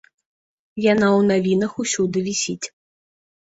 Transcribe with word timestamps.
Яна 0.85 1.07
ў 1.17 1.21
навінах 1.33 1.71
усюды 1.85 2.19
вісіць. 2.31 2.61